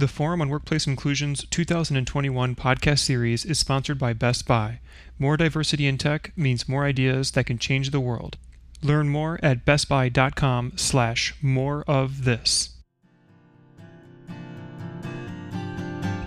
[0.00, 4.80] The Forum on Workplace Inclusion's 2021 podcast series is sponsored by Best Buy.
[5.18, 8.38] More diversity in tech means more ideas that can change the world.
[8.82, 12.70] Learn more at bestbuy.com slash more of this.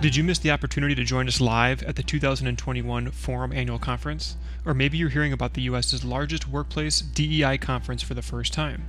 [0.00, 4.36] Did you miss the opportunity to join us live at the 2021 Forum Annual Conference?
[4.64, 8.86] Or maybe you're hearing about the US's largest workplace DEI conference for the first time.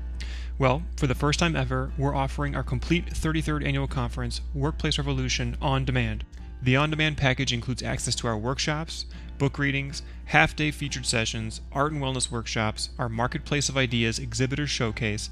[0.57, 5.57] Well, for the first time ever, we're offering our complete 33rd annual conference, Workplace Revolution,
[5.61, 6.23] on demand.
[6.61, 9.04] The on demand package includes access to our workshops,
[9.37, 14.65] book readings, half day featured sessions, art and wellness workshops, our Marketplace of Ideas exhibitor
[14.65, 15.29] showcase,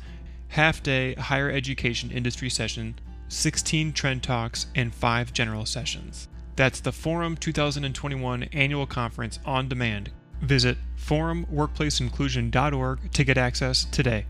[0.49, 6.27] half day higher education industry session, 16 trend talks, and 5 general sessions.
[6.57, 10.11] That's the Forum 2021 Annual Conference on demand.
[10.41, 14.25] Visit forumworkplaceinclusion.org to get access today.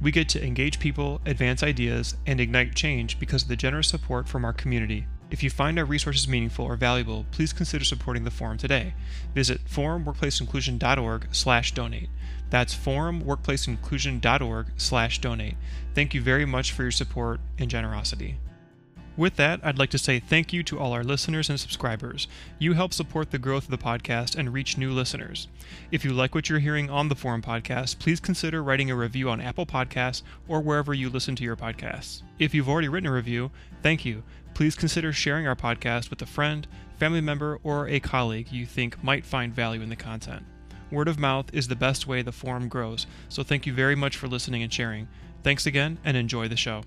[0.00, 4.28] We get to engage people, advance ideas, and ignite change because of the generous support
[4.28, 5.06] from our community.
[5.30, 8.94] If you find our resources meaningful or valuable, please consider supporting the forum today.
[9.34, 12.08] Visit forumworkplaceinclusion.org/donate.
[12.48, 15.56] That's forumworkplaceinclusion.org/donate.
[15.94, 18.38] Thank you very much for your support and generosity.
[19.18, 22.28] With that, I'd like to say thank you to all our listeners and subscribers.
[22.60, 25.48] You help support the growth of the podcast and reach new listeners.
[25.90, 29.28] If you like what you're hearing on the Forum podcast, please consider writing a review
[29.28, 32.22] on Apple Podcasts or wherever you listen to your podcasts.
[32.38, 33.50] If you've already written a review,
[33.82, 34.22] thank you.
[34.54, 39.02] Please consider sharing our podcast with a friend, family member, or a colleague you think
[39.02, 40.44] might find value in the content.
[40.92, 44.16] Word of mouth is the best way the forum grows, so thank you very much
[44.16, 45.08] for listening and sharing.
[45.42, 46.82] Thanks again, and enjoy the show.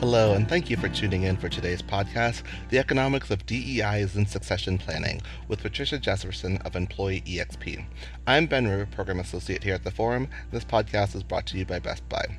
[0.00, 4.26] Hello, and thank you for tuning in for today's podcast, The Economics of DEIs in
[4.26, 7.84] Succession Planning, with Patricia Jesperson of Employee EXP.
[8.24, 10.28] I'm Ben Rue, Program Associate here at the Forum.
[10.52, 12.38] This podcast is brought to you by Best Buy.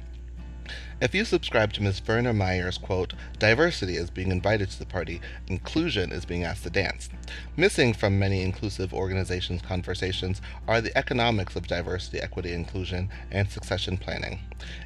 [1.02, 2.02] If you subscribe to Ms.
[2.02, 6.70] Verna Myers' quote, diversity is being invited to the party, inclusion is being asked to
[6.70, 7.08] dance.
[7.56, 13.96] Missing from many inclusive organizations' conversations are the economics of diversity, equity, inclusion, and succession
[13.96, 14.42] planning.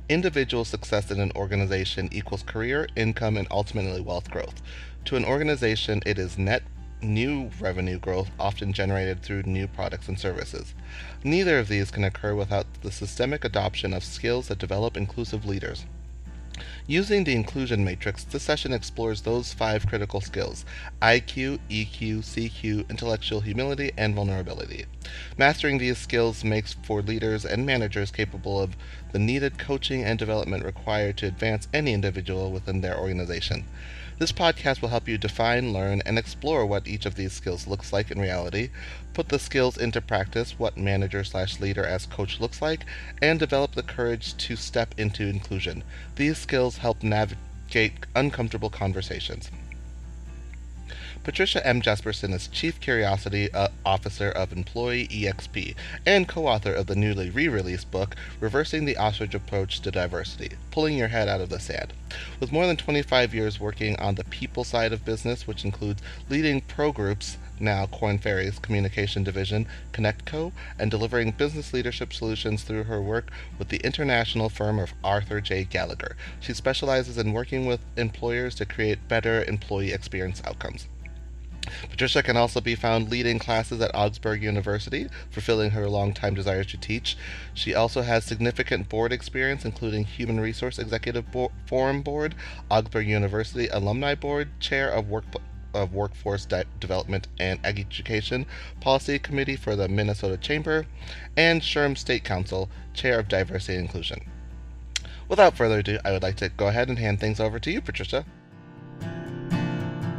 [0.08, 4.62] Individual success in an organization equals career, income, and ultimately wealth growth.
[5.06, 6.62] To an organization, it is net
[7.02, 10.76] new revenue growth often generated through new products and services.
[11.24, 15.88] Neither of these can occur without the systemic adoption of skills that develop inclusive leaders.
[16.88, 20.66] Using the inclusion matrix, this session explores those five critical skills
[21.02, 24.86] IQ, EQ, CQ, intellectual humility, and vulnerability.
[25.38, 28.76] Mastering these skills makes for leaders and managers capable of
[29.12, 33.66] the needed coaching and development required to advance any individual within their organization.
[34.20, 37.92] This podcast will help you define, learn, and explore what each of these skills looks
[37.92, 38.70] like in reality,
[39.14, 42.86] put the skills into practice, what manager slash leader as coach looks like,
[43.22, 45.84] and develop the courage to step into inclusion.
[46.16, 49.50] These skills help navigate uncomfortable conversations.
[51.24, 51.82] Patricia M.
[51.82, 55.74] Jesperson is Chief Curiosity uh, Officer of Employee EXP
[56.06, 60.58] and co author of the newly re released book, Reversing the Ostrich Approach to Diversity
[60.70, 61.94] Pulling Your Head Out of the Sand.
[62.42, 66.60] With more than 25 years working on the people side of business, which includes leading
[66.60, 73.02] pro groups now Korn Ferry's communication division, ConnectCo, and delivering business leadership solutions through her
[73.02, 75.64] work with the international firm of Arthur J.
[75.64, 76.18] Gallagher.
[76.42, 80.90] She specializes in working with employers to create better employee experience outcomes.
[81.90, 86.78] Patricia can also be found leading classes at Augsburg University, fulfilling her longtime desire to
[86.78, 87.18] teach.
[87.54, 92.36] She also has significant board experience, including Human Resource Executive Bo- Forum Board,
[92.70, 95.26] Augsburg University Alumni Board, Chair of Work
[95.74, 98.46] of Workforce Di- Development and Education,
[98.80, 100.86] Policy Committee for the Minnesota Chamber,
[101.36, 104.30] and SHRM State Council, Chair of Diversity and Inclusion.
[105.28, 107.82] Without further ado, I would like to go ahead and hand things over to you,
[107.82, 108.24] Patricia.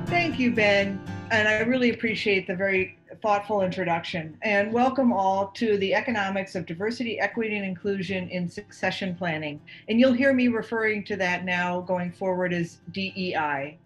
[0.07, 1.01] Thank you, Ben
[1.31, 4.37] and I really appreciate the very thoughtful introduction.
[4.43, 9.61] And welcome all to the economics of diversity, equity, and inclusion in succession planning.
[9.89, 13.79] And you'll hear me referring to that now going forward as DEI.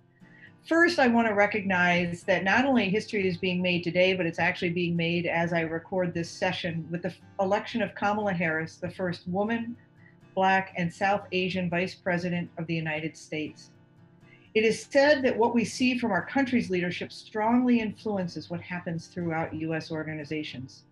[0.67, 4.39] First, I want to recognize that not only history is being made today, but it's
[4.39, 8.91] actually being made as I record this session with the election of Kamala Harris, the
[8.91, 9.77] first woman,
[10.35, 13.71] Black, and South Asian Vice President of the United States.
[14.59, 19.07] It is said that what we see from our country's leadership strongly influences what happens
[19.07, 20.83] throughout US organizations.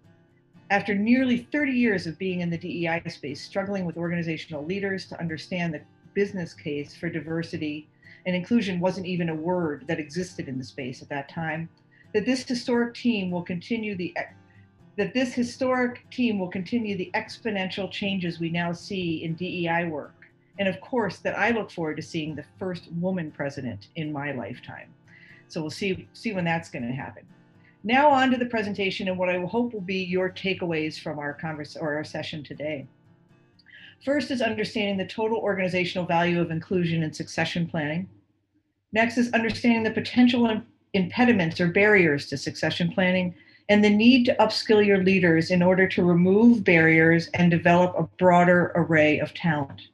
[0.70, 5.18] After nearly 30 years of being in the DEI space, struggling with organizational leaders to
[5.18, 5.80] understand the
[6.14, 7.88] business case for diversity
[8.24, 11.68] and inclusion wasn't even a word that existed in the space at that time,
[12.14, 14.16] that this historic team will continue the
[14.94, 20.15] that this historic team will continue the exponential changes we now see in DEI work
[20.58, 24.32] and of course, that I look forward to seeing the first woman president in my
[24.32, 24.92] lifetime.
[25.48, 27.24] So we'll see see when that's going to happen.
[27.84, 31.32] Now on to the presentation and what I hope will be your takeaways from our
[31.32, 32.86] converse or our session today.
[34.04, 38.08] First is understanding the total organizational value of inclusion and succession planning.
[38.92, 40.62] Next is understanding the potential
[40.94, 43.34] impediments or barriers to succession planning
[43.68, 48.04] and the need to upskill your leaders in order to remove barriers and develop a
[48.18, 49.88] broader array of talent.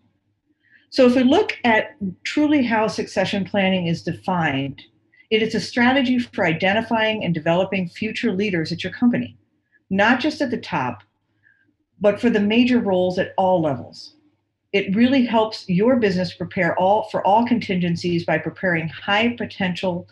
[0.93, 4.83] So, if we look at truly how succession planning is defined,
[5.31, 9.39] it is a strategy for identifying and developing future leaders at your company,
[9.89, 11.03] not just at the top,
[11.99, 14.17] but for the major roles at all levels.
[14.75, 20.07] It really helps your business prepare all for all contingencies by preparing high potential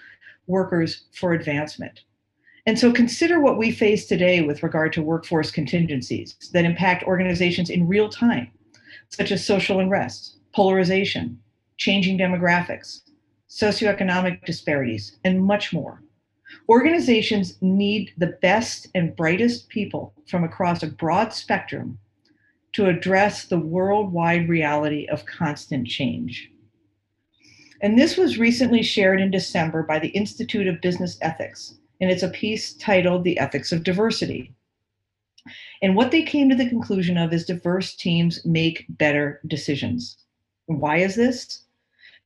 [0.47, 2.01] workers for advancement.
[2.65, 7.69] And so consider what we face today with regard to workforce contingencies that impact organizations
[7.69, 8.51] in real time,
[9.11, 11.41] such as social unrest, polarization,
[11.77, 13.01] changing demographics,
[13.49, 16.03] socioeconomic disparities, and much more.
[16.69, 21.99] Organizations need the best and brightest people from across a broad spectrum
[22.73, 26.51] to address the worldwide reality of constant change.
[27.83, 32.23] And this was recently shared in December by the Institute of Business Ethics, and it's
[32.23, 34.55] a piece titled The Ethics of Diversity.
[35.83, 40.19] And what they came to the conclusion of is diverse teams make better decisions.
[40.79, 41.63] Why is this?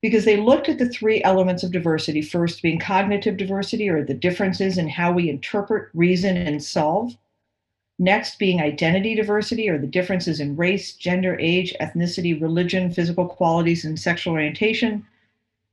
[0.01, 4.13] Because they looked at the three elements of diversity first being cognitive diversity, or the
[4.13, 7.17] differences in how we interpret, reason, and solve.
[7.97, 13.83] Next, being identity diversity, or the differences in race, gender, age, ethnicity, religion, physical qualities,
[13.83, 15.03] and sexual orientation.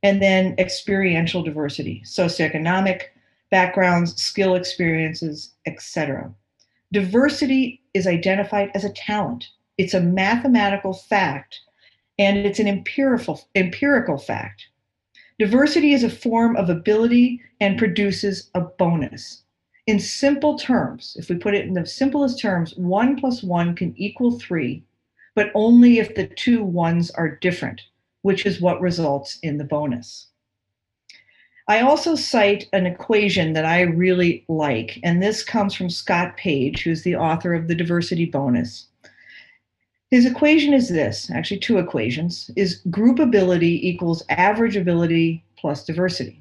[0.03, 3.03] And then experiential diversity, socioeconomic
[3.51, 6.33] backgrounds, skill experiences, etc.
[6.91, 9.49] Diversity is identified as a talent.
[9.77, 11.61] It's a mathematical fact
[12.19, 14.69] and it's an empirical, empirical fact.
[15.39, 19.43] Diversity is a form of ability and produces a bonus.
[19.87, 23.95] In simple terms, if we put it in the simplest terms, one plus one can
[23.97, 24.85] equal three,
[25.35, 27.81] but only if the two ones are different,
[28.21, 30.29] which is what results in the bonus.
[31.69, 36.83] I also cite an equation that I really like, and this comes from Scott Page,
[36.83, 38.89] who's the author of the diversity bonus.
[40.13, 46.39] His equation is this, actually two equations, is group ability equals average ability plus diversity.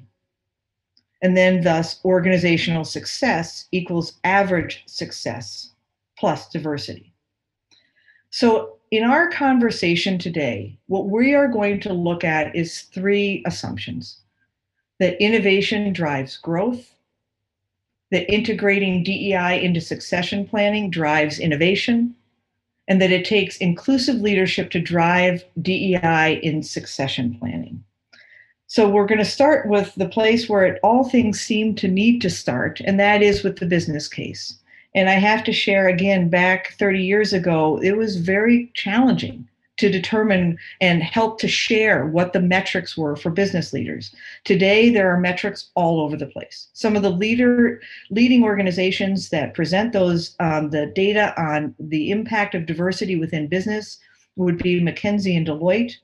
[1.22, 5.70] And then thus organizational success equals average success
[6.18, 7.14] plus diversity.
[8.28, 14.18] So in our conversation today, what we are going to look at is three assumptions.
[14.98, 16.94] That innovation drives growth,
[18.10, 22.16] that integrating DEI into succession planning drives innovation,
[22.88, 27.82] and that it takes inclusive leadership to drive DEI in succession planning.
[28.66, 32.22] So we're going to start with the place where it, all things seem to need
[32.22, 34.58] to start, and that is with the business case.
[34.94, 39.48] And I have to share again, back 30 years ago, it was very challenging
[39.82, 44.14] to determine and help to share what the metrics were for business leaders.
[44.44, 46.68] Today, there are metrics all over the place.
[46.72, 52.54] Some of the leader leading organizations that present those um, the data on the impact
[52.54, 53.98] of diversity within business
[54.36, 55.94] would be McKinsey and Deloitte.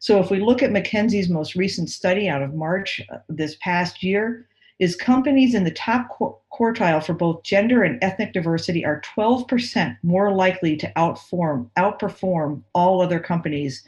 [0.00, 4.02] So, if we look at McKinsey's most recent study out of March uh, this past
[4.02, 4.46] year,
[4.78, 6.08] is companies in the top
[6.52, 13.00] quartile for both gender and ethnic diversity are 12% more likely to outform, outperform all
[13.00, 13.84] other companies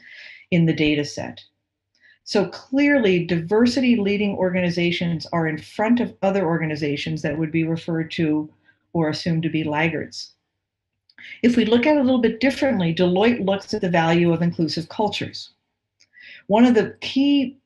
[0.51, 1.41] in the data set.
[2.23, 8.11] So clearly, diversity leading organizations are in front of other organizations that would be referred
[8.11, 8.49] to
[8.93, 10.33] or assumed to be laggards.
[11.41, 14.41] If we look at it a little bit differently, Deloitte looks at the value of
[14.41, 15.51] inclusive cultures.
[16.47, 17.57] One of the key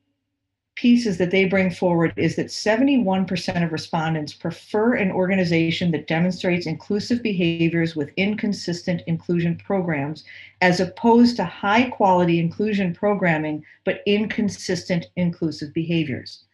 [0.74, 6.66] pieces that they bring forward is that 71% of respondents prefer an organization that demonstrates
[6.66, 10.24] inclusive behaviors with inconsistent inclusion programs
[10.60, 16.44] as opposed to high quality inclusion programming but inconsistent inclusive behaviors.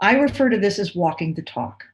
[0.00, 1.84] I refer to this as walking the talk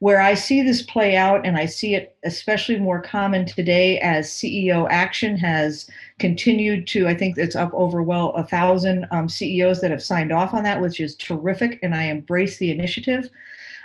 [0.00, 4.28] where I see this play out, and I see it especially more common today as
[4.28, 5.88] CEO action has
[6.18, 10.32] continued to, I think it's up over well a thousand um, CEOs that have signed
[10.32, 13.30] off on that, which is terrific, and I embrace the initiative.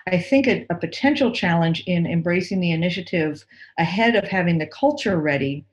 [0.07, 3.45] I think a, a potential challenge in embracing the initiative
[3.77, 5.65] ahead of having the culture ready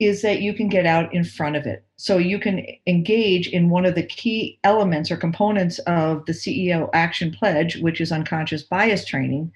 [0.00, 1.84] is that you can get out in front of it.
[1.96, 6.90] So you can engage in one of the key elements or components of the CEO
[6.92, 9.52] Action Pledge, which is unconscious bias training,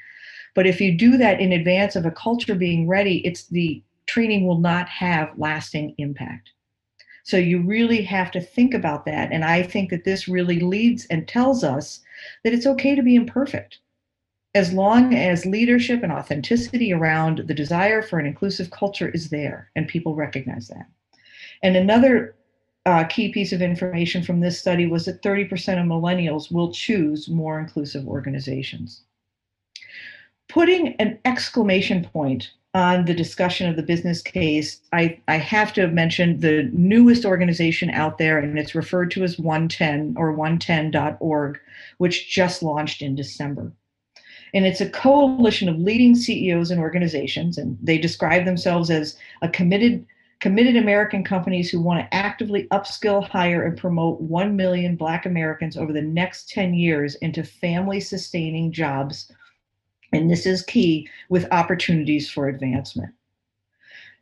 [0.58, 4.44] but if you do that in advance of a culture being ready, it's the training
[4.44, 6.50] will not have lasting impact.
[7.22, 9.30] So you really have to think about that.
[9.30, 12.00] And I think that this really leads and tells us
[12.42, 13.78] that it's okay to be imperfect.
[14.52, 19.70] As long as leadership and authenticity around the desire for an inclusive culture is there
[19.76, 20.88] and people recognize that.
[21.62, 22.34] And another
[22.84, 25.44] uh, key piece of information from this study was that 30%
[25.80, 29.04] of millennials will choose more inclusive organizations.
[30.48, 35.88] Putting an exclamation point on the discussion of the business case, I, I have to
[35.88, 41.58] mention the newest organization out there, and it's referred to as OneTen or OneTen.org,
[41.98, 43.72] which just launched in December.
[44.54, 49.48] And it's a coalition of leading CEOs and organizations, and they describe themselves as a
[49.48, 50.06] committed
[50.40, 55.76] committed American companies who want to actively upskill, hire, and promote 1 million Black Americans
[55.76, 59.32] over the next 10 years into family sustaining jobs
[60.12, 63.14] and this is key with opportunities for advancement.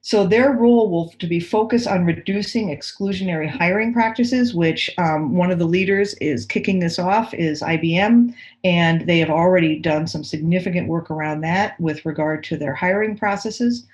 [0.06, 5.50] So their role will to be focused on reducing exclusionary hiring practices, which um, one
[5.50, 10.22] of the leaders is kicking this off is IBM, and they have already done some
[10.22, 13.84] significant work around that with regard to their hiring processes.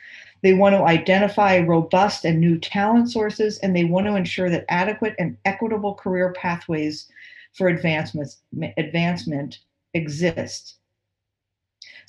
[0.42, 4.66] They want to identify robust and new talent sources, and they want to ensure that
[4.68, 7.08] adequate and equitable career pathways
[7.54, 8.36] for advancement
[8.76, 9.60] advancement
[9.94, 10.74] exist.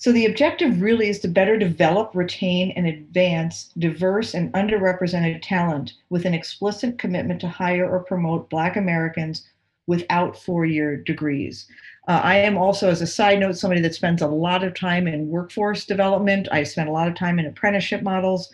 [0.04, 5.94] So the objective really is to better develop, retain, and advance diverse and underrepresented talent
[6.10, 9.48] with an explicit commitment to hire or promote Black Americans
[9.88, 11.68] without four year degrees.
[12.10, 15.08] Uh, I am also, as a side note, somebody that spends a lot of time
[15.08, 16.50] in workforce development.
[16.52, 18.52] I spend a lot of time in apprenticeship models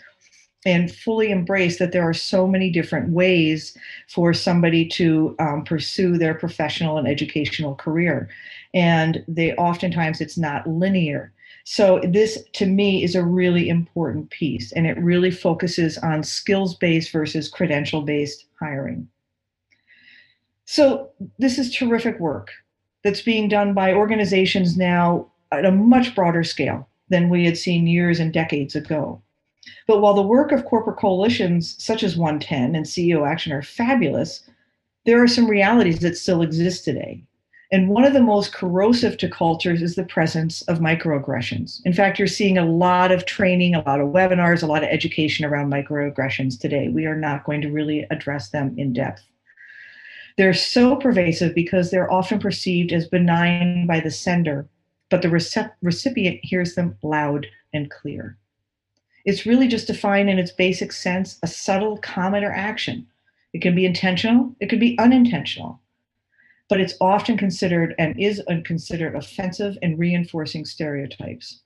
[0.68, 3.76] and fully embrace that there are so many different ways
[4.08, 8.30] for somebody to um, pursue their professional and educational career
[8.74, 11.34] and they oftentimes it's not linear.
[11.64, 16.76] So this to me is a really important piece and it really focuses on skills
[16.76, 19.08] based versus credential based hiring.
[20.66, 21.10] So
[21.40, 22.52] this is terrific work
[23.04, 27.88] that's being done by organizations now at a much broader scale than we had seen
[27.88, 29.22] years and decades ago.
[29.88, 34.48] But while the work of corporate coalitions such as OneTen and ceo action are fabulous
[35.06, 37.24] there are some realities that still exist today
[37.72, 41.82] and one of the most corrosive to cultures is the presence of microaggressions.
[41.86, 44.90] In fact, you're seeing a lot of training, a lot of webinars, a lot of
[44.90, 46.90] education around microaggressions today.
[46.90, 49.24] We are not going to really address them in depth.
[50.36, 54.68] They're so pervasive because they're often perceived as benign by the sender,
[55.12, 58.36] but the recep- recipient hears them loud and clear.
[59.26, 63.06] It's really just defined in its basic sense a subtle comment or action.
[63.54, 65.82] It can be intentional, it could be unintentional
[66.70, 71.62] but it's often considered and is considered offensive and reinforcing stereotypes.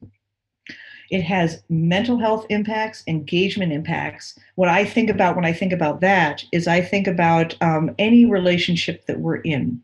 [1.12, 4.39] It has mental health impacts, engagement impacts.
[4.55, 8.25] What I think about when I think about that is I think about um, any
[8.25, 9.81] relationship that we're in.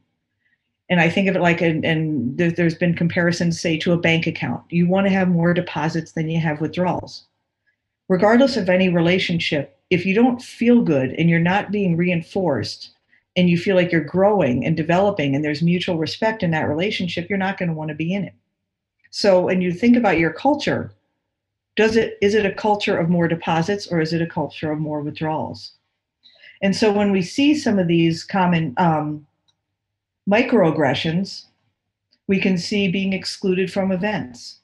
[0.89, 4.63] And I think of it like, and, there's been comparisons, say, to a bank account.
[4.69, 7.25] You want to have more deposits than you have withdrawals.
[8.07, 12.91] Regardless of any relationship, if you don't feel good and you're not being reinforced,
[13.35, 17.29] and you feel like you're growing and developing and there's mutual respect in that relationship,
[17.29, 18.33] you're not going to want to be in it.
[19.11, 20.91] So when you think about your culture,
[21.75, 24.79] does it is it a culture of more deposits or is it a culture of
[24.79, 25.73] more withdrawals?
[26.61, 29.25] And so when we see some of these common um,
[30.29, 31.45] microaggressions,
[32.27, 34.59] we can see being excluded from events,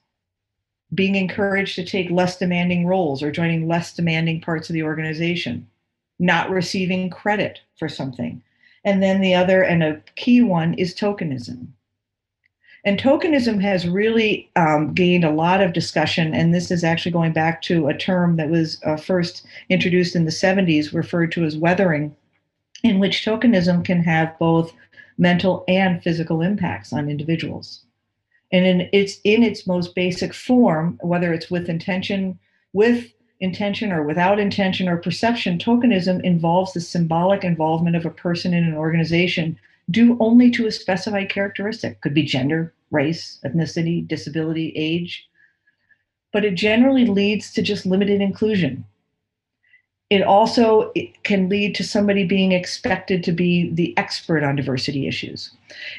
[0.94, 5.66] being encouraged to take less demanding roles or joining less demanding parts of the organization,
[6.18, 8.42] not receiving credit for something,
[8.86, 11.66] and then the other, and a key one, is tokenism.
[12.84, 17.32] And tokenism has really um, gained a lot of discussion, and this is actually going
[17.32, 21.56] back to a term that was uh, first introduced in the 70s, referred to as
[21.56, 22.14] weathering,
[22.84, 24.72] in which tokenism can have both
[25.18, 27.82] mental and physical impacts on individuals.
[28.52, 32.38] And in, it's in its most basic form, whether it's with intention,
[32.72, 38.54] with intention or without intention or perception, tokenism involves the symbolic involvement of a person
[38.54, 39.58] in an organization
[39.90, 42.00] due only to a specified characteristic.
[42.00, 45.28] Could be gender, race, ethnicity, disability, age.
[46.32, 48.84] But it generally leads to just limited inclusion.
[50.08, 55.08] It also it can lead to somebody being expected to be the expert on diversity
[55.08, 55.50] issues.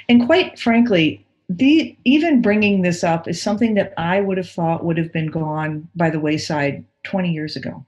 [0.08, 4.84] And quite frankly, the, even bringing this up is something that I would have thought
[4.84, 7.85] would have been gone by the wayside 20 years ago.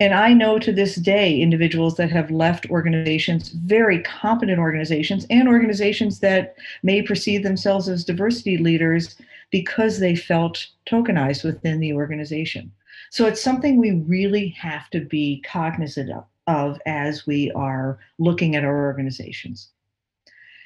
[0.00, 5.46] And I know to this day individuals that have left organizations, very competent organizations, and
[5.46, 9.16] organizations that may perceive themselves as diversity leaders
[9.50, 12.72] because they felt tokenized within the organization.
[13.10, 16.24] So it's something we really have to be cognizant of.
[16.46, 19.68] of as we are looking at our organizations.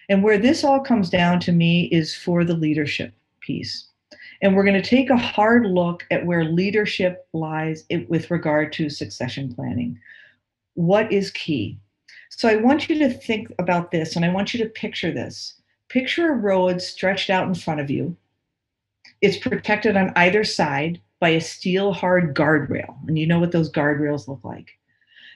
[0.08, 3.88] And where this all comes down to me is for the leadership piece.
[4.42, 8.90] And we're going to take a hard look at where leadership lies with regard to
[8.90, 9.98] succession planning.
[10.74, 11.78] What is key?
[12.30, 15.60] So I want you to think about this and I want you to picture this.
[15.88, 18.16] Picture a road stretched out in front of you.
[19.22, 22.96] It's protected on either side by a steel hard guardrail.
[23.08, 24.70] And you know what those guardrails look like.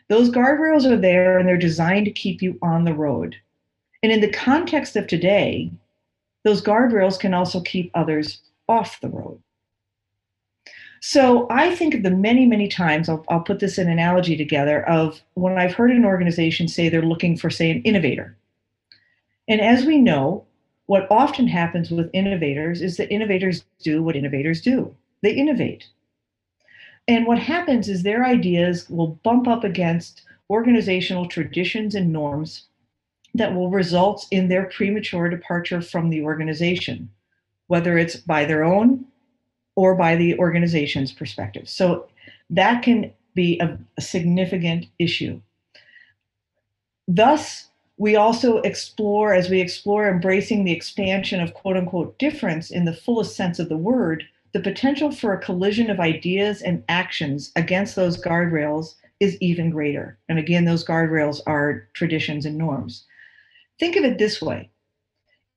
[0.09, 3.37] Those guardrails are there and they're designed to keep you on the road.
[4.03, 5.71] And in the context of today,
[6.45, 9.43] those guardrails can also keep others off the road.
[11.03, 14.87] So I think of the many, many times, I'll, I'll put this in analogy together
[14.87, 18.37] of when I've heard an organization say they're looking for, say, an innovator.
[19.49, 20.45] And as we know,
[20.87, 25.87] what often happens with innovators is that innovators do what innovators do they innovate.
[27.09, 32.67] And what happens is their ideas will bump up against organizational traditions and norms
[33.35, 37.11] that will result in their premature departure from the organization,
[37.71, 39.05] whether it's by their own
[39.77, 41.69] or by the organization's perspective.
[41.69, 42.09] So
[42.51, 45.41] that can be a, a significant issue.
[47.07, 52.87] Thus, we also explore, as we explore embracing the expansion of quote unquote difference in
[52.87, 57.53] the fullest sense of the word, the potential for a collision of ideas and actions
[57.55, 60.19] against those guardrails is even greater.
[60.29, 63.05] And again, those guardrails are traditions and norms.
[63.79, 64.71] Think of it this way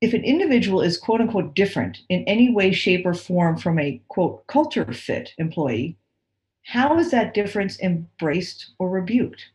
[0.03, 4.01] if an individual is quote unquote different in any way, shape, or form from a
[4.09, 5.95] quote culture fit employee,
[6.63, 9.51] how is that difference embraced or rebuked?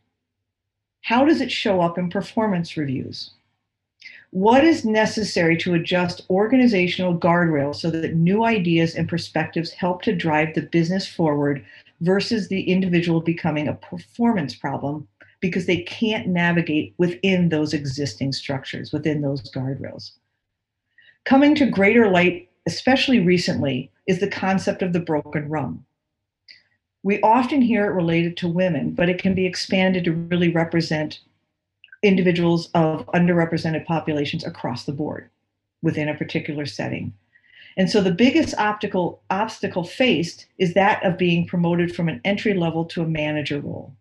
[1.03, 3.29] How does it show up in performance reviews?
[4.31, 10.15] What is necessary to adjust organizational guardrails so that new ideas and perspectives help to
[10.15, 11.63] drive the business forward
[12.01, 15.07] versus the individual becoming a performance problem
[15.41, 20.13] because they can't navigate within those existing structures, within those guardrails?
[21.29, 25.85] Coming to greater light, especially recently, is the concept of the broken rung.
[27.03, 31.19] We often hear it related to women, but it can be expanded to really represent
[32.01, 35.29] individuals of underrepresented populations across the board
[35.83, 37.13] within a particular setting.
[37.77, 42.55] And so the biggest optical obstacle faced is that of being promoted from an entry
[42.55, 43.93] level to a manager role.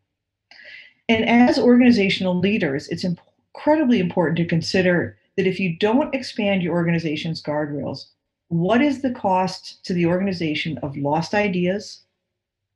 [1.10, 6.74] And as organizational leaders, it's incredibly important to consider that if you don't expand your
[6.74, 8.06] organization's guardrails,
[8.48, 12.02] what is the cost to the organization of lost ideas,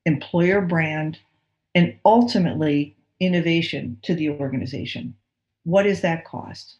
[0.06, 1.18] employer brand,
[1.74, 5.14] and ultimately innovation to the organization.
[5.64, 6.76] What is that cost?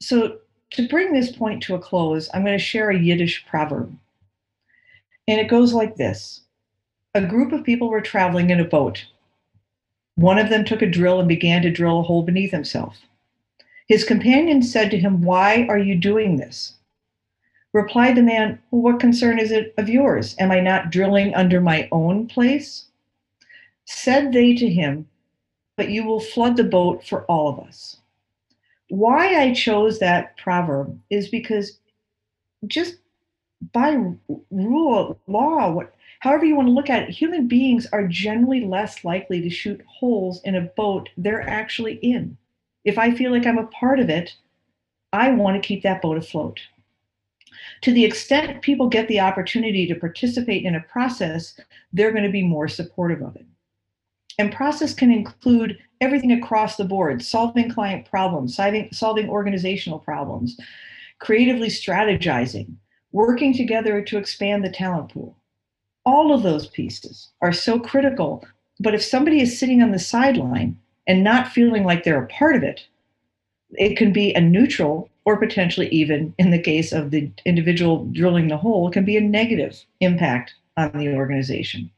[0.00, 0.38] So,
[0.70, 3.96] to bring this point to a close, I'm going to share a Yiddish proverb.
[5.26, 6.42] And it goes like this
[7.14, 9.06] A group of people were traveling in a boat.
[10.16, 12.98] One of them took a drill and began to drill a hole beneath himself.
[13.88, 16.74] His companion said to him, Why are you doing this?
[17.72, 20.36] Replied the man, well, What concern is it of yours?
[20.38, 22.84] Am I not drilling under my own place?
[23.86, 25.08] Said they to him,
[25.76, 27.96] but you will flood the boat for all of us.
[28.90, 31.78] Why I chose that proverb is because
[32.66, 32.96] just
[33.72, 33.96] by
[34.50, 39.02] rule law, what, however you want to look at it, human beings are generally less
[39.02, 42.36] likely to shoot holes in a boat they're actually in.
[42.88, 44.34] If I feel like I'm a part of it,
[45.12, 46.58] I want to keep that boat afloat.
[47.82, 51.60] To the extent people get the opportunity to participate in a process,
[51.92, 53.44] they're going to be more supportive of it.
[54.38, 60.58] And process can include everything across the board solving client problems, solving, organizational problems,
[61.18, 62.76] creatively strategizing,
[63.12, 65.36] working together to expand the talent pool.
[66.06, 68.46] All of those pieces are so critical.
[68.80, 72.54] But if somebody is sitting on the sideline and not feeling like they're a part
[72.54, 72.86] of it,
[73.72, 78.48] it can be a neutral or potentially even in the case of the individual drilling
[78.48, 81.90] the hole, can be a negative impact on the organization.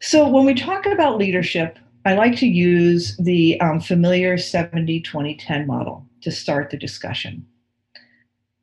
[0.00, 5.36] So when we talk about leadership, I like to use the um, familiar 70 20
[5.36, 7.46] 10 model to start the discussion.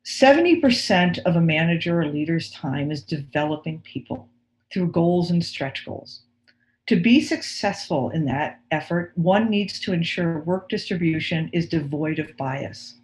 [0.04, 4.28] 70% of a manager or leader's time is developing people
[4.72, 6.22] through goals and stretch goals.
[6.92, 12.36] To be successful in that effort, one needs to ensure work distribution is devoid of
[12.36, 12.96] bias.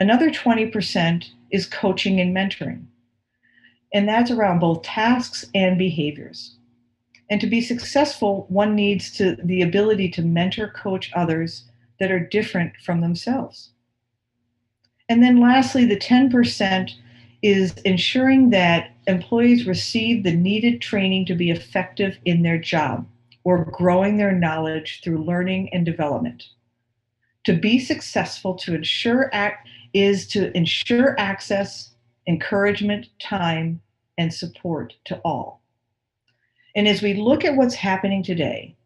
[0.00, 2.86] Another 20% is coaching and mentoring
[3.92, 6.56] and that's around both tasks and behaviors.
[7.28, 11.64] And to be successful, one needs to the ability to mentor, coach others
[12.00, 13.72] that are different from themselves.
[15.10, 16.94] And then lastly, the 10%
[17.42, 23.06] is ensuring that employees receive the needed training to be effective in their job,
[23.44, 26.44] or growing their knowledge through learning and development.
[27.44, 31.90] To be successful to ensure act is to ensure access,
[32.28, 33.80] encouragement, time,
[34.16, 35.60] and support to all.
[36.76, 38.76] And as we look at what's happening today,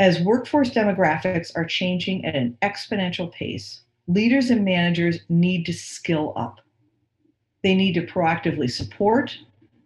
[0.00, 6.32] as workforce demographics are changing at an exponential pace, leaders and managers need to skill
[6.36, 6.60] up.
[7.62, 9.36] They need to proactively support,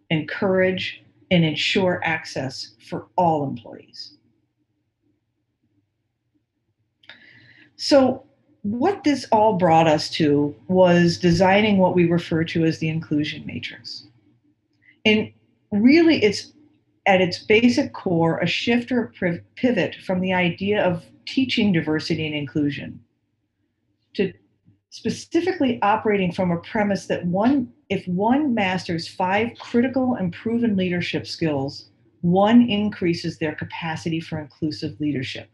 [0.09, 4.17] encourage, and ensure access for all employees.
[7.77, 8.23] So,
[8.63, 13.43] what this all brought us to was designing what we refer to as the inclusion
[13.45, 14.05] matrix.
[15.03, 15.31] And
[15.71, 16.53] really, it's
[17.07, 22.27] at its basic core a shift or a pivot from the idea of teaching diversity
[22.27, 22.99] and inclusion
[24.13, 24.31] to
[24.91, 31.25] specifically operating from a premise that one if one masters five critical and proven leadership
[31.25, 35.49] skills one increases their capacity for inclusive leadership.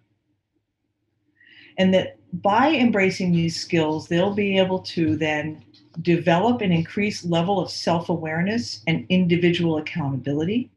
[1.78, 5.64] And that by embracing these skills they'll be able to then
[6.02, 10.72] develop an increased level of self-awareness and individual accountability.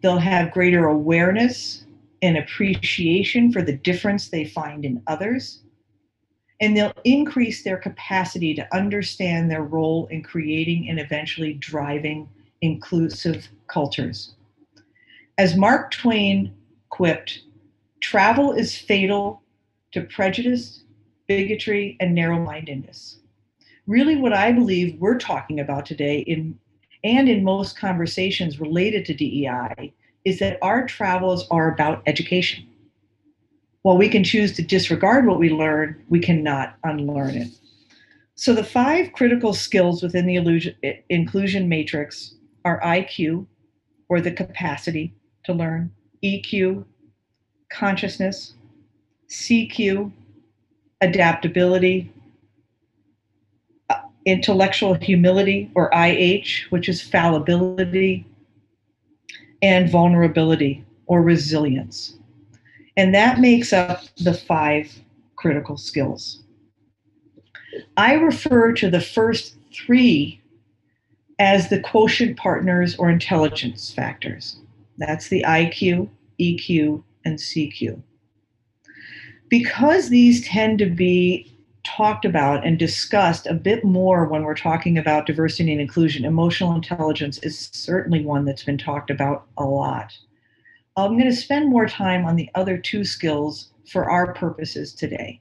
[0.00, 1.84] They'll have greater awareness
[2.22, 5.62] and appreciation for the difference they find in others
[6.62, 12.28] and they'll increase their capacity to understand their role in creating and eventually driving
[12.60, 14.36] inclusive cultures.
[15.38, 16.54] As Mark Twain
[16.88, 17.40] quipped,
[18.00, 19.42] travel is fatal
[19.90, 20.84] to prejudice,
[21.26, 23.18] bigotry, and narrow mindedness.
[23.88, 26.56] Really, what I believe we're talking about today, in,
[27.02, 29.92] and in most conversations related to DEI,
[30.24, 32.68] is that our travels are about education
[33.82, 37.48] while we can choose to disregard what we learn, we cannot unlearn it.
[38.34, 40.74] So, the five critical skills within the illusion,
[41.10, 43.46] inclusion matrix are IQ,
[44.08, 45.14] or the capacity
[45.44, 45.92] to learn,
[46.24, 46.84] EQ,
[47.70, 48.54] consciousness,
[49.28, 50.12] CQ,
[51.00, 52.12] adaptability,
[53.90, 58.26] uh, intellectual humility, or IH, which is fallibility,
[59.60, 62.18] and vulnerability, or resilience.
[62.96, 64.92] And that makes up the five
[65.36, 66.42] critical skills.
[67.96, 70.40] I refer to the first three
[71.38, 74.58] as the quotient partners or intelligence factors.
[74.98, 78.02] That's the IQ, EQ, and CQ.
[79.48, 81.52] Because these tend to be
[81.84, 86.74] talked about and discussed a bit more when we're talking about diversity and inclusion, emotional
[86.74, 90.16] intelligence is certainly one that's been talked about a lot.
[90.96, 95.40] I'm going to spend more time on the other two skills for our purposes today.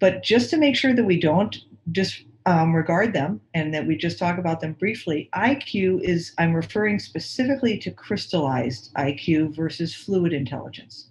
[0.00, 1.56] But just to make sure that we don't
[1.90, 6.98] disregard um, them and that we just talk about them briefly, IQ is, I'm referring
[6.98, 11.08] specifically to crystallized IQ versus fluid intelligence,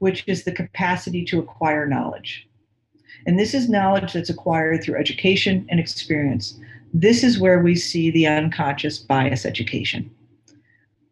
[0.00, 2.48] which is the capacity to acquire knowledge.
[3.26, 6.58] And this is knowledge that's acquired through education and experience.
[6.92, 10.10] This is where we see the unconscious bias education.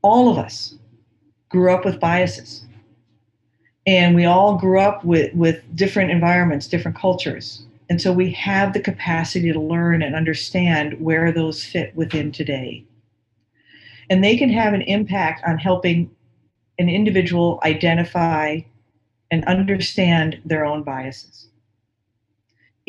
[0.02, 0.74] All of us,
[1.54, 2.66] grew up with biases.
[3.86, 7.64] And we all grew up with, with different environments, different cultures.
[7.88, 12.84] And so we have the capacity to learn and understand where those fit within today.
[14.10, 16.10] And they can have an impact on helping
[16.80, 18.58] an individual identify
[19.30, 21.50] and understand their own biases.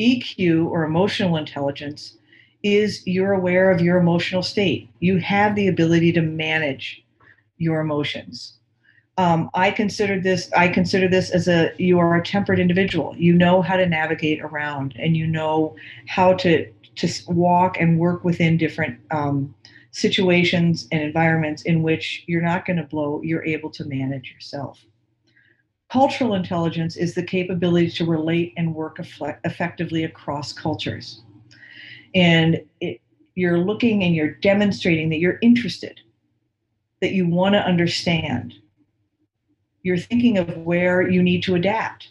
[0.00, 2.16] EQ or emotional intelligence
[2.64, 4.90] is you're aware of your emotional state.
[4.98, 7.05] You have the ability to manage
[7.58, 8.56] your emotions
[9.18, 13.14] um, I consider this I consider this as a you are a tempered individual.
[13.16, 15.74] You know how to navigate around, and you know
[16.06, 19.54] how to to walk and work within different um,
[19.90, 23.22] situations and environments in which you're not going to blow.
[23.22, 24.84] You're able to manage yourself.
[25.90, 28.98] Cultural intelligence is the capability to relate and work
[29.44, 31.22] effectively across cultures,
[32.14, 33.00] and it,
[33.34, 36.00] you're looking and you're demonstrating that you're interested,
[37.00, 38.54] that you want to understand
[39.86, 42.10] you're thinking of where you need to adapt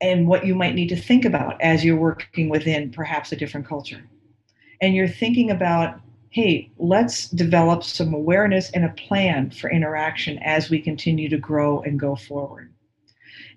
[0.00, 3.66] and what you might need to think about as you're working within perhaps a different
[3.66, 4.04] culture.
[4.80, 6.00] And you're thinking about,
[6.30, 11.80] hey, let's develop some awareness and a plan for interaction as we continue to grow
[11.80, 12.72] and go forward.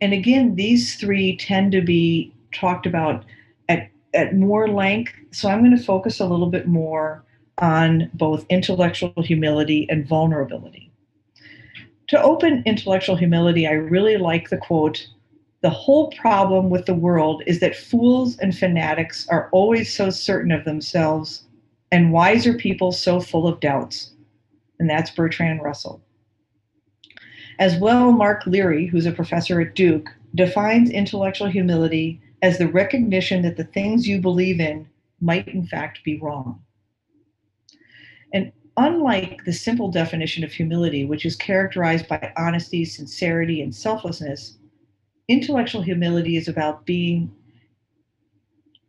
[0.02, 3.26] And again, these three tend to be talked about
[3.70, 5.13] at, at more length.
[5.30, 7.24] So I'm going to focus a little bit more
[7.60, 10.88] on both intellectual humility and vulnerability
[12.08, 15.08] to open intellectual humility, I really like the quote
[15.62, 20.52] The whole problem with the world is that fools and fanatics are always so certain
[20.52, 21.43] of themselves,
[21.91, 24.13] and wiser people so full of doubts.
[24.80, 26.02] And that's Bertrand Russell.
[27.60, 33.41] As well, Mark Leary, who's a professor at Duke, defines intellectual humility as the recognition
[33.41, 34.88] that the things you believe in
[35.20, 36.62] might in fact be wrong.
[38.34, 44.58] And unlike the simple definition of humility, which is characterized by honesty, sincerity, and selflessness,
[45.28, 47.32] intellectual humility is about being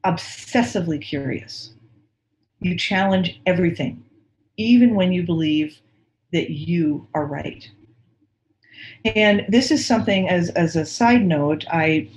[0.04, 1.74] obsessively curious.
[2.60, 4.02] You challenge everything,
[4.56, 5.80] even when you believe
[6.32, 7.68] that you are right.
[9.04, 12.08] And this is something, as, as a side note, I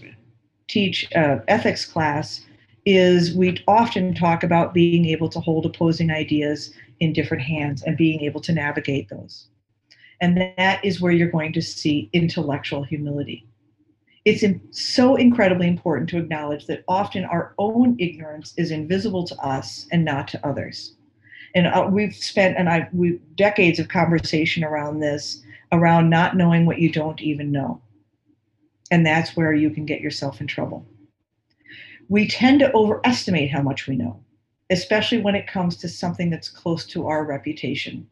[0.68, 2.46] teach uh, ethics class
[2.86, 7.98] is we often talk about being able to hold opposing ideas in different hands and
[7.98, 9.48] being able to navigate those.
[10.20, 13.46] And that is where you're going to see intellectual humility.
[14.24, 19.88] It's so incredibly important to acknowledge that often our own ignorance is invisible to us
[19.92, 20.94] and not to others.
[21.56, 26.66] And uh, we've spent and I've we decades of conversation around this, around not knowing
[26.66, 27.82] what you don't even know.
[28.92, 30.86] And that's where you can get yourself in trouble.
[32.10, 34.20] We tend to overestimate how much we know,
[34.70, 38.08] especially when it comes to something that's close to our reputation.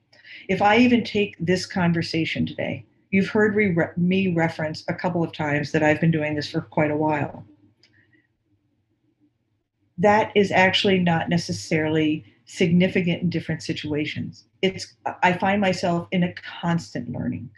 [0.47, 3.55] If I even take this conversation today, you've heard
[3.97, 7.43] me reference a couple of times that I've been doing this for quite a while.
[9.97, 14.45] That is actually not necessarily significant in different situations.
[14.61, 17.49] It's I find myself in a constant learning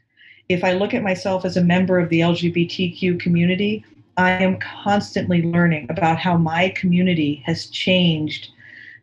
[0.52, 3.86] if I look at myself as a member of the LGBTQ community,
[4.22, 8.50] I am constantly learning about how my community has changed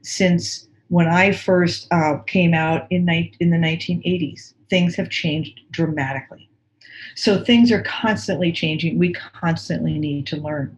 [0.02, 4.54] since when I first uh, came out in, ni- in the 1980s.
[4.70, 6.48] Things have changed dramatically.
[7.16, 8.96] So things are constantly changing.
[8.96, 10.76] We constantly need to learn.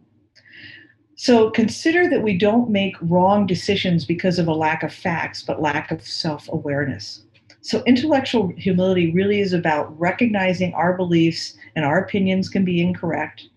[1.15, 5.61] So consider that we don't make wrong decisions because of a lack of facts, but
[5.61, 7.21] lack of self awareness.
[7.63, 13.49] So, intellectual humility really is about recognizing our beliefs and our opinions can be incorrect.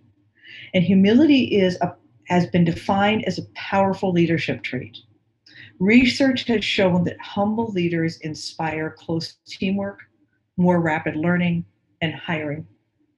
[0.75, 1.95] And humility is a,
[2.29, 4.99] has been defined as a powerful leadership trait.
[5.79, 10.01] Research has shown that humble leaders inspire close teamwork,
[10.57, 11.65] more rapid learning,
[12.01, 12.67] and hiring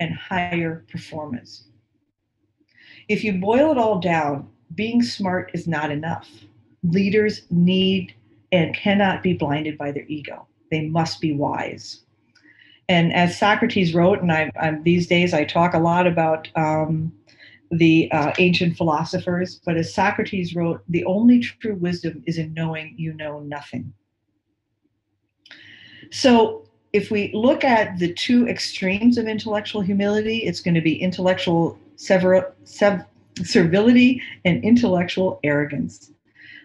[0.00, 1.64] and higher performance.
[3.08, 6.28] If you boil it all down, being smart is not enough.
[6.82, 8.14] Leaders need
[8.52, 12.00] and cannot be blinded by their ego they must be wise.
[12.88, 17.12] And as Socrates wrote, and I, I'm, these days I talk a lot about um,
[17.70, 22.94] the uh, ancient philosophers, but as Socrates wrote, the only true wisdom is in knowing
[22.96, 23.92] you know nothing.
[26.10, 31.00] So if we look at the two extremes of intellectual humility, it's going to be
[31.00, 33.04] intellectual sev-
[33.42, 36.12] servility and intellectual arrogance.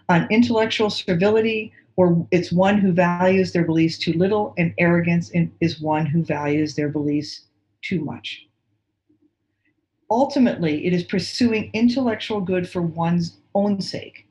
[0.10, 5.82] On intellectual servility, or it's one who values their beliefs too little, and arrogance is
[5.82, 7.48] one who values their beliefs
[7.82, 8.48] too much.
[10.12, 14.28] Ultimately, it is pursuing intellectual good for one's own sake,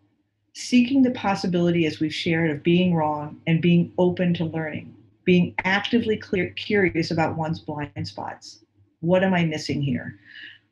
[0.52, 5.54] seeking the possibility, as we've shared, of being wrong and being open to learning, being
[5.64, 8.62] actively clear, curious about one's blind spots.
[9.00, 10.18] What am I missing here?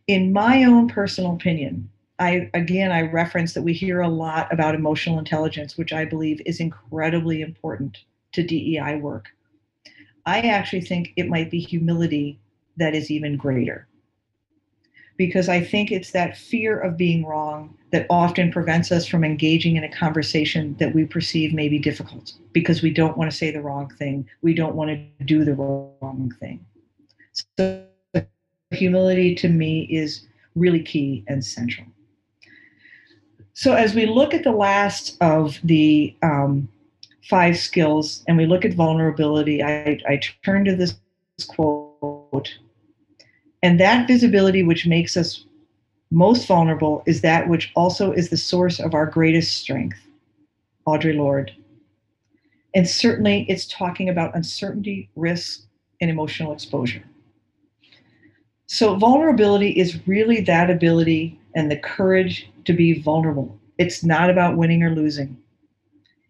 [0.08, 4.74] In my own personal opinion, I again I reference that we hear a lot about
[4.74, 7.96] emotional intelligence, which I believe is incredibly important
[8.32, 9.28] to DEI work.
[10.26, 12.38] I actually think it might be humility
[12.76, 13.87] that is even greater.
[15.18, 19.76] Because I think it's that fear of being wrong that often prevents us from engaging
[19.76, 23.50] in a conversation that we perceive may be difficult because we don't want to say
[23.50, 24.26] the wrong thing.
[24.40, 26.64] We don't want to do the wrong thing.
[27.58, 27.84] So,
[28.70, 31.86] humility to me is really key and central.
[33.54, 36.68] So as we look at the last of the um,
[37.28, 40.94] five skills and we look at vulnerability, I, I turn to this
[41.48, 42.56] quote.
[43.62, 45.44] And that visibility which makes us
[46.10, 49.98] most vulnerable is that which also is the source of our greatest strength.
[50.86, 51.52] Audre Lorde.
[52.74, 55.62] And certainly it's talking about uncertainty, risk,
[56.00, 57.02] and emotional exposure.
[58.66, 63.58] So, vulnerability is really that ability and the courage to be vulnerable.
[63.78, 65.36] It's not about winning or losing.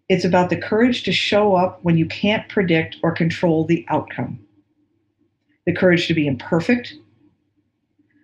[0.08, 4.38] It's about the courage to show up when you can't predict or control the outcome.
[5.66, 6.94] The courage to be imperfect,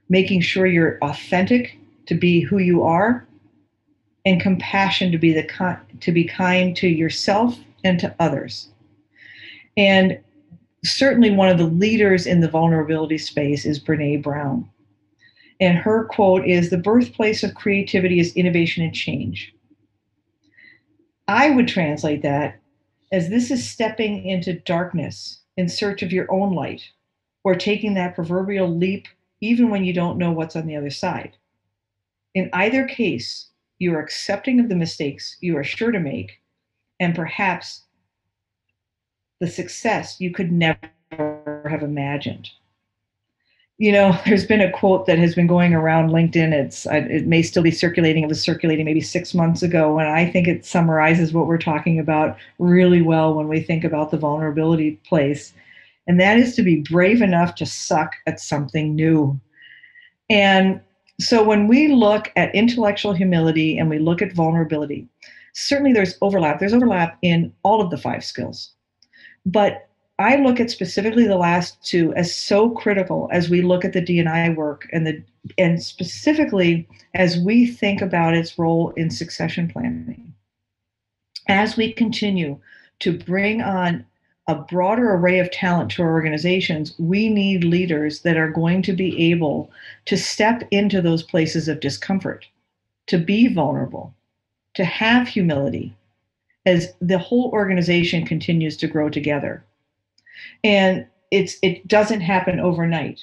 [0.08, 3.26] making sure you're authentic to be who you are,
[4.26, 8.68] and compassion to be the to be kind to yourself and to others.
[9.76, 10.18] And
[10.84, 14.68] certainly one of the leaders in the vulnerability space is Brene Brown.
[15.60, 19.54] And her quote is The birthplace of creativity is innovation and change.
[21.28, 22.58] I would translate that
[23.12, 26.82] as this is stepping into darkness in search of your own light,
[27.44, 29.06] or taking that proverbial leap
[29.44, 31.36] even when you don't know what's on the other side.
[32.34, 36.40] In either case, you are accepting of the mistakes you are sure to make
[37.00, 37.82] and perhaps
[39.40, 40.78] the success you could never
[41.68, 42.48] have imagined.
[43.78, 46.52] You know, there's been a quote that has been going around LinkedIn.
[46.52, 48.22] It's uh, it may still be circulating.
[48.22, 51.98] It was circulating maybe six months ago, and I think it summarizes what we're talking
[51.98, 55.52] about really well when we think about the vulnerability place,
[56.06, 59.38] and that is to be brave enough to suck at something new.
[60.30, 60.80] And
[61.20, 65.08] so when we look at intellectual humility and we look at vulnerability,
[65.54, 66.58] certainly there's overlap.
[66.58, 68.72] There's overlap in all of the five skills.
[69.46, 69.88] But
[70.18, 74.02] I look at specifically the last two as so critical as we look at the
[74.02, 75.22] DNI work and the
[75.58, 80.32] and specifically as we think about its role in succession planning.
[81.48, 82.58] As we continue
[83.00, 84.06] to bring on
[84.46, 88.92] a broader array of talent to our organizations, we need leaders that are going to
[88.92, 89.70] be able
[90.04, 92.46] to step into those places of discomfort,
[93.06, 94.14] to be vulnerable,
[94.74, 95.96] to have humility
[96.66, 99.64] as the whole organization continues to grow together.
[100.62, 103.20] And it's it doesn't happen overnight.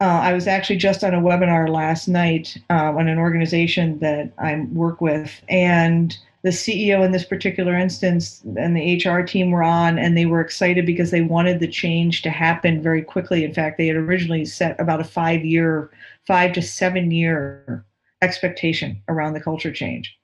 [0.00, 4.32] Uh, I was actually just on a webinar last night uh, on an organization that
[4.38, 9.62] I work with, and the CEO in this particular instance and the HR team were
[9.62, 13.44] on, and they were excited because they wanted the change to happen very quickly.
[13.44, 15.90] In fact, they had originally set about a five year,
[16.26, 17.84] five to seven year
[18.22, 20.16] expectation around the culture change.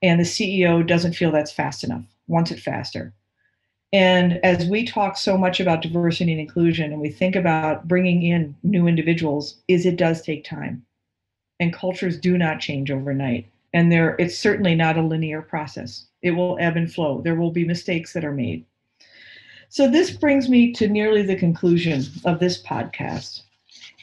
[0.00, 3.12] And the CEO doesn't feel that's fast enough, wants it faster.
[3.92, 8.22] And as we talk so much about diversity and inclusion and we think about bringing
[8.22, 10.84] in new individuals, is it does take time.
[11.60, 13.51] And cultures do not change overnight.
[13.72, 16.06] And there it's certainly not a linear process.
[16.22, 17.20] It will ebb and flow.
[17.22, 18.64] There will be mistakes that are made.
[19.68, 23.42] So this brings me to nearly the conclusion of this podcast.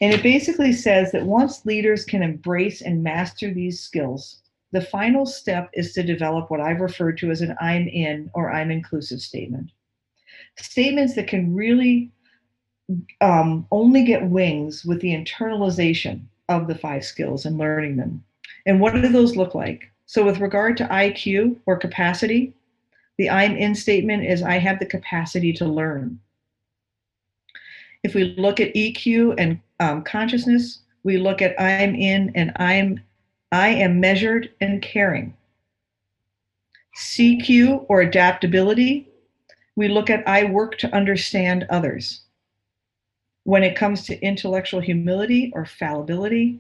[0.02, 5.26] And it basically says that once leaders can embrace and master these skills, the final
[5.26, 9.20] step is to develop what I've referred to as an I'm in or I'm inclusive
[9.20, 9.72] statement.
[10.58, 12.12] Statements that can really
[13.22, 18.24] um, only get wings with the internalization of the five skills and learning them.
[18.66, 19.92] And what do those look like?
[20.06, 22.54] So, with regard to IQ or capacity,
[23.18, 26.20] the I'm in statement is I have the capacity to learn.
[28.04, 33.02] If we look at EQ and um, consciousness, we look at I'm in and I'm
[33.52, 35.36] I am measured and caring.
[36.98, 39.08] CQ or adaptability,
[39.76, 42.22] we look at I work to understand others.
[43.44, 46.60] When it comes to intellectual humility or fallibility,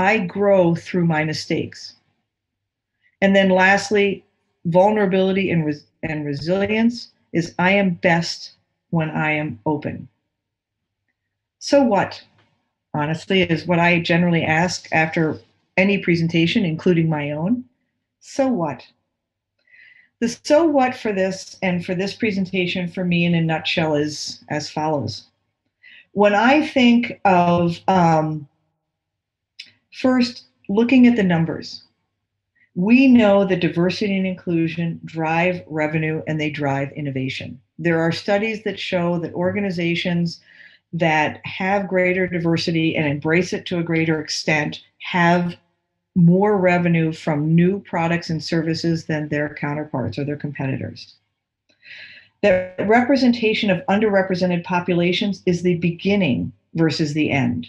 [0.00, 1.96] I grow through my mistakes.
[3.20, 4.24] And then lastly,
[4.64, 8.52] vulnerability and, res- and resilience is I am best
[8.88, 10.08] when I am open.
[11.58, 12.24] So what?
[12.94, 15.38] Honestly, is what I generally ask after
[15.76, 17.66] any presentation, including my own.
[18.20, 18.86] So what?
[20.20, 24.42] The so what for this and for this presentation for me in a nutshell is
[24.48, 25.26] as follows.
[26.12, 28.48] When I think of um,
[29.92, 31.82] first looking at the numbers,
[32.74, 37.60] we know that diversity and inclusion drive revenue and they drive innovation.
[37.78, 40.40] There are studies that show that organizations
[40.92, 45.56] that have greater diversity and embrace it to a greater extent have
[46.14, 51.14] more revenue from new products and services than their counterparts or their competitors.
[52.42, 57.68] The representation of underrepresented populations is the beginning versus the end.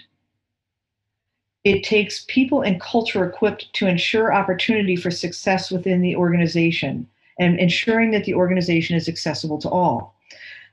[1.64, 7.08] It takes people and culture equipped to ensure opportunity for success within the organization
[7.40, 10.16] and ensuring that the organization is accessible to all.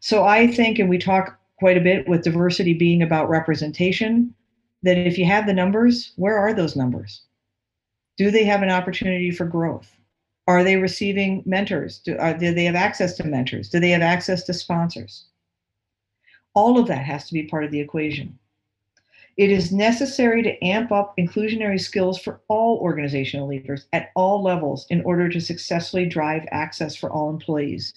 [0.00, 4.34] So I think, and we talk quite a bit with diversity being about representation,
[4.82, 7.22] that if you have the numbers, where are those numbers?
[8.16, 9.96] Do they have an opportunity for growth?
[10.46, 11.98] Are they receiving mentors?
[11.98, 13.68] Do, are, do they have access to mentors?
[13.68, 15.24] Do they have access to sponsors?
[16.54, 18.37] All of that has to be part of the equation.
[19.38, 24.84] It is necessary to amp up inclusionary skills for all organizational leaders at all levels
[24.90, 27.94] in order to successfully drive access for all employees.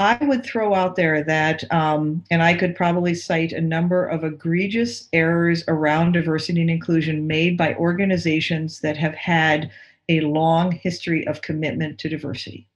[0.00, 4.24] I would throw out there that, um, and I could probably cite a number of
[4.24, 9.70] egregious errors around diversity and inclusion made by organizations that have had
[10.08, 12.66] a long history of commitment to diversity.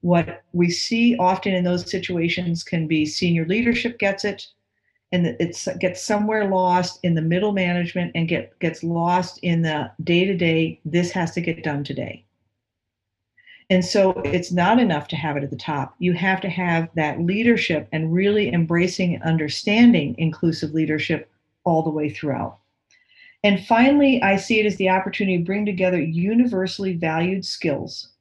[0.00, 4.46] What we see often in those situations can be senior leadership gets it,
[5.12, 9.90] and it gets somewhere lost in the middle management and get, gets lost in the
[10.02, 12.24] day to day, this has to get done today.
[13.68, 15.94] And so it's not enough to have it at the top.
[15.98, 21.30] You have to have that leadership and really embracing and understanding inclusive leadership
[21.64, 22.58] all the way throughout.
[23.44, 28.11] And finally, I see it as the opportunity to bring together universally valued skills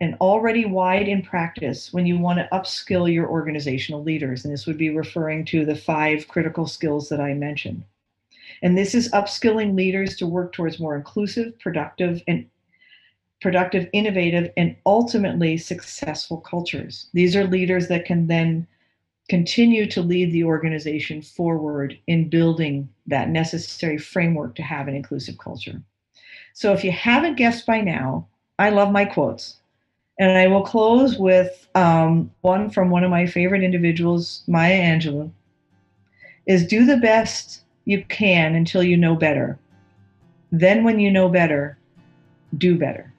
[0.00, 4.44] and already wide in practice when you want to upskill your organizational leaders.
[4.44, 7.82] And this would be referring to the five critical skills that I mentioned.
[8.62, 12.46] And this is upskilling leaders to work towards more inclusive, productive, and
[13.40, 17.08] productive, innovative, and ultimately successful cultures.
[17.12, 18.66] These are leaders that can then
[19.28, 25.36] continue to lead the organization forward in building that necessary framework to have an inclusive
[25.38, 25.82] culture.
[26.54, 28.28] So if you haven't guessed by now,
[28.58, 29.56] I love my quotes.
[30.18, 35.30] And I will close with um, one from one of my favorite individuals, Maya Angelou,
[36.46, 39.58] is do the best you can until you know better.
[40.52, 41.78] Then when you know better,
[42.56, 43.12] do better.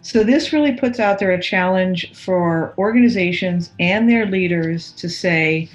[0.00, 5.68] So this really puts out there a challenge for organizations and their leaders to say,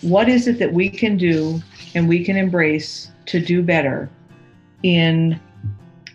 [0.00, 1.60] what is it that we can do
[1.94, 4.08] and we can embrace to do better
[4.82, 5.38] in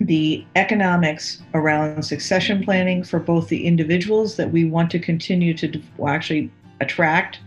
[0.09, 5.79] the economics around succession planning for both the individuals that we want to continue to
[6.07, 6.49] actually
[6.81, 7.39] attract,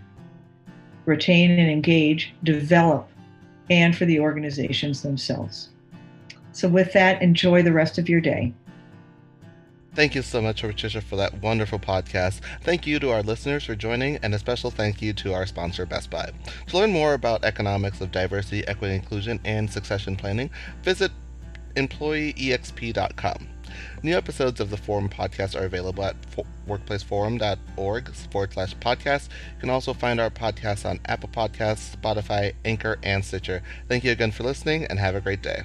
[1.05, 3.09] retain, and engage, develop,
[3.69, 5.71] and for the organizations themselves.
[6.53, 8.55] So, with that, enjoy the rest of your day.
[9.95, 12.43] Thank you so much, Patricia, for that wonderful podcast.
[12.63, 15.85] Thank you to our listeners for joining, and a special thank you to our sponsor,
[15.85, 16.31] Best Buy.
[16.69, 20.49] To learn more about economics of diversity, equity, inclusion, and succession planning,
[20.83, 21.11] visit
[21.75, 23.49] employeeexp.com.
[24.03, 26.17] New episodes of the Forum podcast are available at
[26.69, 29.29] workplaceforum.org forward slash podcast.
[29.55, 33.63] You can also find our podcast on Apple Podcasts, Spotify, Anchor, and Stitcher.
[33.89, 35.63] Thank you again for listening and have a great day.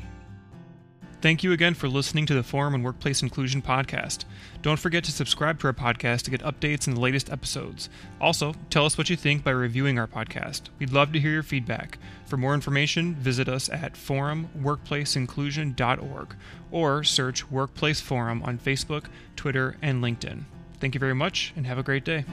[1.19, 4.23] Thank you again for listening to the Forum and Workplace Inclusion podcast.
[4.61, 7.89] Don't forget to subscribe to our podcast to get updates and the latest episodes.
[8.21, 10.69] Also, tell us what you think by reviewing our podcast.
[10.77, 11.97] We'd love to hear your feedback.
[12.27, 16.35] For more information, visit us at forumworkplaceinclusion.org
[16.69, 19.05] or search Workplace Forum on Facebook,
[19.35, 20.43] Twitter, and LinkedIn.
[20.79, 22.25] Thank you very much and have a great day.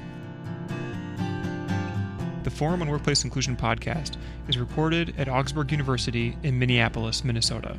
[2.43, 7.79] The Forum on Workplace Inclusion podcast is recorded at Augsburg University in Minneapolis, Minnesota.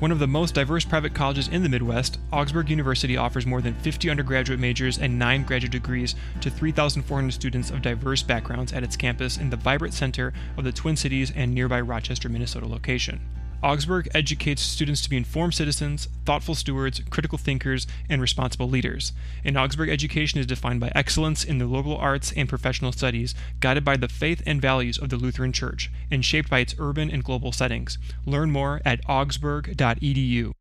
[0.00, 3.74] One of the most diverse private colleges in the Midwest, Augsburg University offers more than
[3.74, 8.96] 50 undergraduate majors and 9 graduate degrees to 3,400 students of diverse backgrounds at its
[8.96, 13.20] campus in the vibrant center of the Twin Cities and nearby Rochester, Minnesota location.
[13.62, 19.12] Augsburg educates students to be informed citizens, thoughtful stewards, critical thinkers, and responsible leaders.
[19.44, 23.84] And Augsburg education is defined by excellence in the liberal arts and professional studies, guided
[23.84, 27.22] by the faith and values of the Lutheran Church, and shaped by its urban and
[27.22, 27.98] global settings.
[28.24, 30.52] Learn more at augsburg.edu.